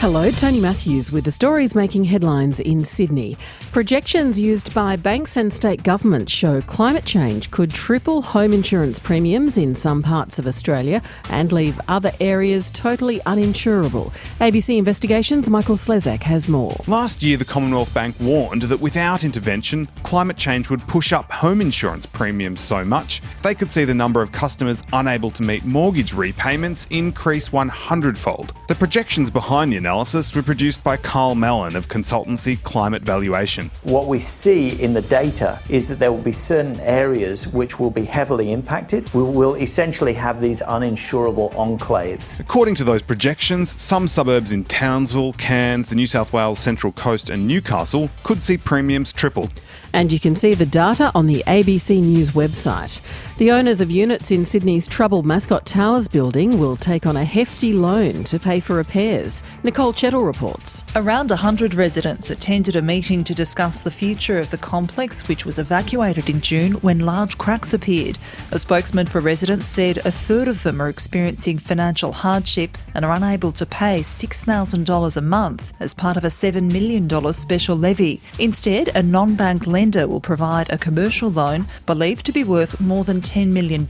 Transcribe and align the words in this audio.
Hello, 0.00 0.30
Tony 0.30 0.60
Matthews 0.60 1.12
with 1.12 1.26
the 1.26 1.30
stories 1.30 1.74
making 1.74 2.04
headlines 2.04 2.58
in 2.58 2.86
Sydney. 2.86 3.36
Projections 3.70 4.40
used 4.40 4.72
by 4.72 4.96
banks 4.96 5.36
and 5.36 5.52
state 5.52 5.82
governments 5.82 6.32
show 6.32 6.62
climate 6.62 7.04
change 7.04 7.50
could 7.50 7.70
triple 7.70 8.22
home 8.22 8.54
insurance 8.54 8.98
premiums 8.98 9.58
in 9.58 9.74
some 9.74 10.02
parts 10.02 10.38
of 10.38 10.46
Australia 10.46 11.02
and 11.28 11.52
leave 11.52 11.78
other 11.86 12.12
areas 12.18 12.70
totally 12.70 13.20
uninsurable. 13.26 14.10
ABC 14.40 14.78
Investigations' 14.78 15.50
Michael 15.50 15.76
Slezak 15.76 16.22
has 16.22 16.48
more. 16.48 16.74
Last 16.86 17.22
year, 17.22 17.36
the 17.36 17.44
Commonwealth 17.44 17.92
Bank 17.92 18.16
warned 18.20 18.62
that 18.62 18.80
without 18.80 19.22
intervention, 19.22 19.86
climate 20.02 20.38
change 20.38 20.70
would 20.70 20.80
push 20.88 21.12
up 21.12 21.30
home 21.30 21.60
insurance 21.60 22.06
premiums 22.06 22.62
so 22.62 22.82
much 22.86 23.20
they 23.42 23.54
could 23.54 23.68
see 23.68 23.84
the 23.84 23.94
number 23.94 24.22
of 24.22 24.32
customers 24.32 24.82
unable 24.94 25.30
to 25.32 25.42
meet 25.42 25.64
mortgage 25.66 26.14
repayments 26.14 26.86
increase 26.88 27.52
100 27.52 28.16
fold. 28.16 28.54
The 28.68 28.74
projections 28.74 29.28
behind 29.28 29.72
the 29.72 29.76
analysis 29.90 30.20
analysis 30.20 30.36
were 30.36 30.42
produced 30.42 30.84
by 30.84 30.96
Karl 30.96 31.34
Mallon 31.34 31.74
of 31.74 31.88
consultancy 31.88 32.62
Climate 32.62 33.02
Valuation. 33.02 33.72
What 33.82 34.06
we 34.06 34.20
see 34.20 34.80
in 34.80 34.94
the 34.94 35.02
data 35.02 35.58
is 35.68 35.88
that 35.88 35.98
there 35.98 36.12
will 36.12 36.22
be 36.22 36.30
certain 36.32 36.78
areas 36.80 37.48
which 37.48 37.80
will 37.80 37.90
be 37.90 38.04
heavily 38.04 38.52
impacted. 38.52 39.12
We 39.12 39.24
will 39.24 39.56
essentially 39.56 40.14
have 40.14 40.40
these 40.40 40.62
uninsurable 40.62 41.52
enclaves. 41.54 42.38
According 42.38 42.76
to 42.76 42.84
those 42.84 43.02
projections, 43.02 43.80
some 43.82 44.06
suburbs 44.06 44.52
in 44.52 44.64
Townsville, 44.64 45.32
Cairns, 45.32 45.88
the 45.88 45.96
New 45.96 46.06
South 46.06 46.32
Wales 46.32 46.60
Central 46.60 46.92
Coast, 46.92 47.28
and 47.28 47.48
Newcastle 47.48 48.08
could 48.22 48.40
see 48.40 48.56
premiums 48.56 49.12
triple. 49.12 49.48
And 49.92 50.12
you 50.12 50.20
can 50.20 50.36
see 50.36 50.54
the 50.54 50.66
data 50.66 51.10
on 51.16 51.26
the 51.26 51.42
ABC 51.48 52.00
News 52.00 52.30
website. 52.30 53.00
The 53.40 53.52
owners 53.52 53.80
of 53.80 53.90
units 53.90 54.30
in 54.32 54.44
Sydney's 54.44 54.86
troubled 54.86 55.24
Mascot 55.24 55.64
Towers 55.64 56.08
building 56.08 56.58
will 56.58 56.76
take 56.76 57.06
on 57.06 57.16
a 57.16 57.24
hefty 57.24 57.72
loan 57.72 58.22
to 58.24 58.38
pay 58.38 58.60
for 58.60 58.76
repairs. 58.76 59.42
Nicole 59.62 59.94
Chettle 59.94 60.26
reports. 60.26 60.84
Around 60.94 61.30
100 61.30 61.72
residents 61.72 62.28
attended 62.30 62.76
a 62.76 62.82
meeting 62.82 63.24
to 63.24 63.34
discuss 63.34 63.80
the 63.80 63.90
future 63.90 64.38
of 64.38 64.50
the 64.50 64.58
complex, 64.58 65.26
which 65.26 65.46
was 65.46 65.58
evacuated 65.58 66.28
in 66.28 66.42
June 66.42 66.72
when 66.82 66.98
large 66.98 67.38
cracks 67.38 67.72
appeared. 67.72 68.18
A 68.50 68.58
spokesman 68.58 69.06
for 69.06 69.22
residents 69.22 69.66
said 69.66 69.96
a 70.04 70.10
third 70.10 70.46
of 70.46 70.62
them 70.62 70.78
are 70.82 70.90
experiencing 70.90 71.58
financial 71.58 72.12
hardship 72.12 72.76
and 72.92 73.06
are 73.06 73.16
unable 73.16 73.52
to 73.52 73.64
pay 73.64 74.00
$6,000 74.00 75.16
a 75.16 75.20
month 75.22 75.72
as 75.80 75.94
part 75.94 76.18
of 76.18 76.24
a 76.24 76.26
$7 76.26 76.70
million 76.70 77.32
special 77.32 77.76
levy. 77.78 78.20
Instead, 78.38 78.94
a 78.94 79.02
non 79.02 79.34
bank 79.34 79.66
lender 79.66 80.06
will 80.06 80.20
provide 80.20 80.70
a 80.70 80.76
commercial 80.76 81.30
loan 81.30 81.66
believed 81.86 82.26
to 82.26 82.32
be 82.32 82.44
worth 82.44 82.78
more 82.78 83.02
than 83.02 83.22
$10 83.30 83.48
million. 83.48 83.86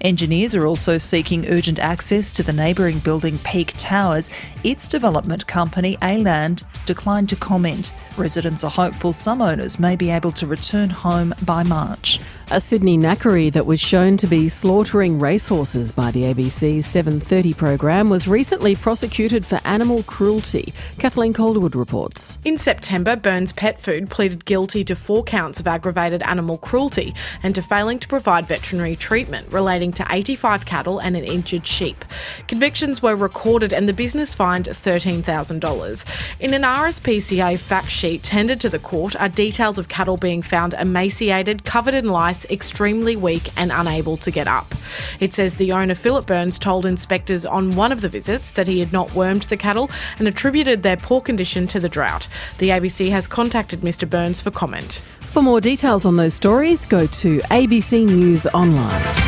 Engineers 0.00 0.54
are 0.54 0.66
also 0.66 0.96
seeking 0.96 1.48
urgent 1.48 1.80
access 1.80 2.30
to 2.30 2.44
the 2.44 2.52
neighbouring 2.52 3.00
building 3.00 3.38
Peak 3.40 3.74
Towers. 3.76 4.30
Its 4.62 4.86
development 4.86 5.48
company, 5.48 5.98
A-Land, 6.00 6.62
declined 6.86 7.28
to 7.28 7.36
comment. 7.36 7.92
Residents 8.16 8.62
are 8.62 8.70
hopeful 8.70 9.12
some 9.12 9.42
owners 9.42 9.80
may 9.80 9.96
be 9.96 10.10
able 10.10 10.30
to 10.32 10.46
return 10.46 10.90
home 10.90 11.34
by 11.44 11.64
March. 11.64 12.20
A 12.52 12.60
Sydney 12.60 12.98
knackery 12.98 13.50
that 13.54 13.64
was 13.64 13.80
shown 13.80 14.18
to 14.18 14.26
be 14.26 14.50
slaughtering 14.50 15.18
racehorses 15.18 15.90
by 15.90 16.10
the 16.10 16.24
ABC's 16.24 16.84
7:30 16.86 17.56
program 17.56 18.10
was 18.10 18.28
recently 18.28 18.76
prosecuted 18.76 19.46
for 19.46 19.58
animal 19.64 20.02
cruelty. 20.02 20.74
Kathleen 20.98 21.32
Calderwood 21.32 21.74
reports. 21.74 22.36
In 22.44 22.58
September, 22.58 23.16
Burns 23.16 23.54
Pet 23.54 23.80
Food 23.80 24.10
pleaded 24.10 24.44
guilty 24.44 24.84
to 24.84 24.94
four 24.94 25.24
counts 25.24 25.60
of 25.60 25.66
aggravated 25.66 26.20
animal 26.24 26.58
cruelty 26.58 27.14
and 27.42 27.54
to 27.54 27.62
failing 27.62 27.98
to 28.00 28.06
provide 28.06 28.46
veterinary 28.46 28.96
treatment 28.96 29.50
relating 29.50 29.90
to 29.94 30.04
85 30.10 30.66
cattle 30.66 30.98
and 30.98 31.16
an 31.16 31.24
injured 31.24 31.66
sheep. 31.66 32.04
Convictions 32.48 33.00
were 33.00 33.16
recorded 33.16 33.72
and 33.72 33.88
the 33.88 33.94
business 33.94 34.34
fined 34.34 34.66
$13,000. 34.66 36.04
In 36.38 36.52
an 36.52 36.64
RSPCA 36.64 37.58
fact 37.58 37.90
sheet 37.90 38.22
tendered 38.22 38.60
to 38.60 38.68
the 38.68 38.78
court 38.78 39.16
are 39.16 39.30
details 39.30 39.78
of 39.78 39.88
cattle 39.88 40.18
being 40.18 40.42
found 40.42 40.74
emaciated, 40.74 41.64
covered 41.64 41.94
in 41.94 42.10
lice, 42.10 42.41
extremely 42.50 43.16
weak 43.16 43.50
and 43.56 43.70
unable 43.72 44.16
to 44.18 44.30
get 44.30 44.48
up. 44.48 44.74
It 45.20 45.34
says 45.34 45.56
the 45.56 45.72
owner, 45.72 45.94
Philip 45.94 46.26
Burns, 46.26 46.58
told 46.58 46.86
inspectors 46.86 47.46
on 47.46 47.76
one 47.76 47.92
of 47.92 48.00
the 48.00 48.08
visits 48.08 48.50
that 48.52 48.66
he 48.66 48.80
had 48.80 48.92
not 48.92 49.14
wormed 49.14 49.42
the 49.42 49.56
cattle 49.56 49.90
and 50.18 50.26
attributed 50.26 50.82
their 50.82 50.96
poor 50.96 51.20
condition 51.20 51.66
to 51.68 51.80
the 51.80 51.88
drought. 51.88 52.28
The 52.58 52.70
ABC 52.70 53.10
has 53.10 53.26
contacted 53.26 53.80
Mr 53.80 54.08
Burns 54.08 54.40
for 54.40 54.50
comment. 54.50 55.02
For 55.20 55.42
more 55.42 55.60
details 55.60 56.04
on 56.04 56.16
those 56.16 56.34
stories, 56.34 56.84
go 56.84 57.06
to 57.06 57.38
ABC 57.38 58.04
News 58.04 58.46
Online. 58.48 59.21